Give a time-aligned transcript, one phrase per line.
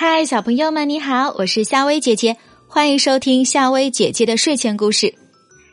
[0.00, 2.36] 嗨，小朋友们，你好，我是夏薇姐姐，
[2.68, 5.12] 欢迎收听夏薇姐姐的睡前故事。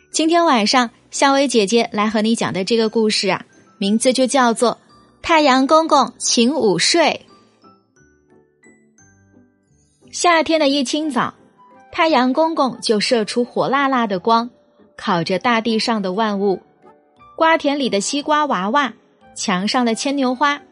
[0.09, 3.45] 今天晚上，夏薇姐姐来和你讲的这个故事啊，
[3.77, 4.71] 名字就叫做
[5.21, 7.27] 《太阳公公请午睡》。
[10.11, 11.35] 夏天的一清早，
[11.91, 14.49] 太阳公公就射出火辣辣的光，
[14.97, 16.63] 烤着大地上的万物，
[17.35, 18.91] 瓜田里的西瓜娃娃，
[19.35, 20.63] 墙上的牵牛花，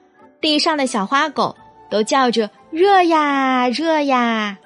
[0.41, 1.55] 地上的小花狗。
[1.91, 4.57] 都叫着热呀热呀！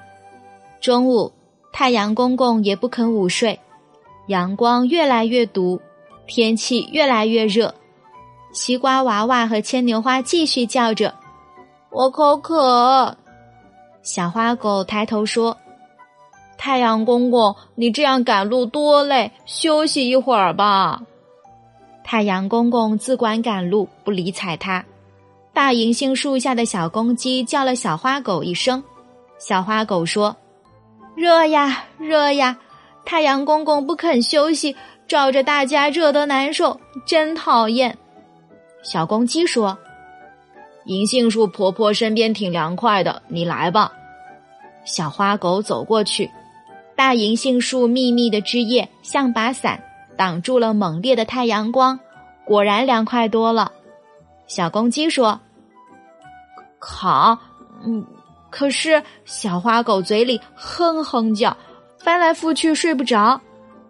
[0.80, 1.30] 中午，
[1.74, 3.60] 太阳公公也不肯午睡，
[4.28, 5.78] 阳光越来越毒，
[6.26, 7.76] 天气越来越热。
[8.54, 11.14] 西瓜娃娃和牵牛花继续叫着
[11.92, 13.18] ：“我口渴。”
[14.04, 15.58] 小花狗抬头说
[16.58, 21.02] ：“太阳公公，你这样赶路多累，休息一会儿吧。”
[22.06, 24.86] 太阳公公自管赶路，不理睬他。
[25.58, 28.84] 大银杏树下的小公鸡叫了小花狗一声，
[29.40, 30.38] 小花狗说
[31.18, 32.56] ：“热呀，热呀！
[33.04, 34.76] 太阳公公不肯休息，
[35.08, 37.98] 照着大家热得难受，真讨厌。”
[38.86, 39.76] 小公鸡说
[40.86, 43.92] ：“银杏树婆婆身边挺凉快的，你来吧。”
[44.86, 46.30] 小花狗走过去，
[46.96, 49.84] 大银杏树密密的枝叶像把伞，
[50.16, 52.00] 挡住了猛烈的太阳光，
[52.46, 53.72] 果然凉快多了。
[54.46, 55.42] 小公鸡说。
[56.80, 57.38] 好，
[57.84, 58.06] 嗯，
[58.50, 61.56] 可是小花狗嘴里哼哼叫，
[62.00, 63.42] 翻来覆去睡不着。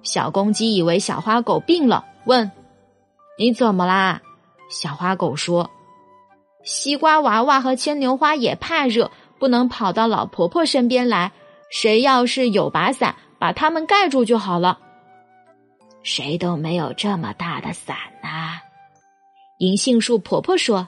[0.04, 2.50] 小公鸡以为小花狗病了，问
[3.38, 4.22] ：“你怎么啦？”
[4.70, 5.70] 小花狗说
[6.64, 11.32] ：“西瓜娃娃和牵牛花也怕热，不能跑到老婆婆身边来。
[11.70, 14.80] 谁要是有把伞，把它们盖住就好了。”
[16.04, 18.62] 谁都没有这么大的伞呐。
[19.58, 20.88] 银杏树婆婆说。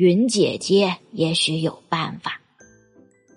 [0.00, 2.40] 云姐姐也许有办法。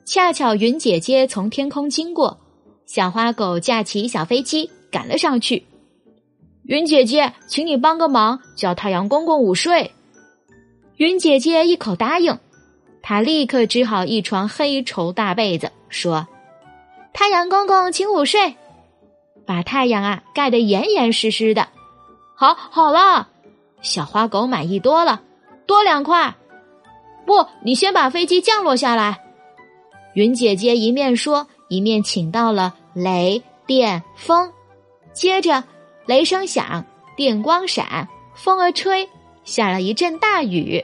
[0.06, 2.39] 恰巧云姐姐从天空经过，
[2.86, 5.65] 小花狗架起小飞机赶了上去。
[6.64, 9.92] 云姐姐，请你帮个忙，叫太阳公公午睡。
[10.95, 12.39] 云姐姐一口答应，
[13.02, 16.26] 她立刻织好一床黑绸大被子，说
[17.11, 18.55] ：“太阳公公，请午睡。”
[19.45, 21.67] 把太阳啊盖得严严实实的。
[22.37, 23.27] 好，好了，
[23.82, 25.21] 小花狗满意多了，
[25.67, 26.33] 多两块。
[27.26, 29.20] 不，你先把飞机降落下来。
[30.14, 34.52] 云姐姐一面说，一面请到了雷电风。
[35.14, 35.64] 接着，
[36.06, 36.84] 雷声响，
[37.16, 39.08] 电光闪，风儿吹，
[39.44, 40.84] 下了一阵大雨。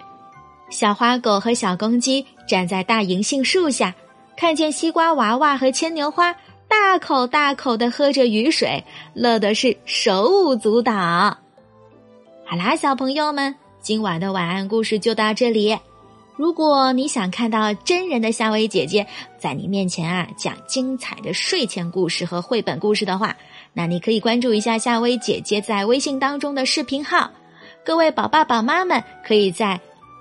[0.69, 3.93] 小花狗和小公鸡站在大银杏树下，
[4.37, 6.35] 看见西瓜娃娃和牵牛花
[6.67, 8.83] 大口大口的喝着雨水，
[9.13, 10.93] 乐的是手舞足蹈。
[12.45, 15.77] 好啦，小朋友们，今晚的晚安故事就到这里。
[16.39, 19.05] 如果你想看到真人的夏薇姐姐
[19.37, 23.35] 在你面前啊讲精彩的睡前故事和绘本故事的话，
[23.73, 27.29] 那你可以关注一下夏薇姐姐在微信当中的视频号。
[27.83, 29.77] 各位宝爸宝妈们可以在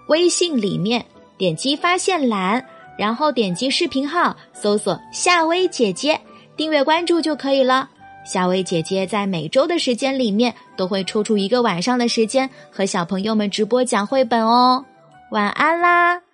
[0.09, 1.07] 微信里面
[1.37, 2.67] 点击发现栏，
[2.99, 6.21] 然后点击视频号，搜索夏薇姐姐，
[6.57, 7.89] 订阅关注就可以了。
[8.25, 14.85] 夏薇姐姐在每周的时间里面都会抽出一个晚上的时间和小朋友们直播讲绘本哦。
[15.31, 16.28] 晚安啦。